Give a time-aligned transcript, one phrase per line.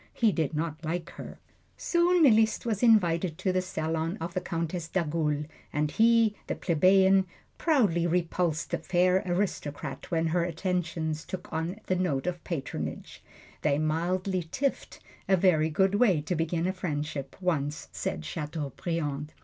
[0.15, 1.37] He did not like her.
[1.77, 7.27] Soon Liszt was invited to the salon of the Countess d'Agoult, and he, the plebeian,
[7.59, 13.23] proudly repulsed the fair aristocrat when her attentions took on the note of patronage.
[13.61, 14.97] They mildly tiffed
[15.29, 19.35] a very good way to begin a friendship, once said Chateaubriand.